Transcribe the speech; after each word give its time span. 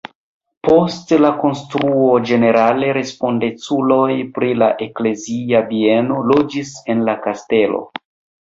Post 0.67 1.11
la 1.25 1.29
konstruo 1.43 2.07
ĝenerale 2.29 2.89
respondeculoj 2.99 4.09
pri 4.39 4.49
la 4.63 4.71
eklezia 4.87 5.63
bieno 5.71 6.19
loĝis 6.33 6.73
en 6.95 7.09
la 7.13 7.17
kastelo. 7.29 7.85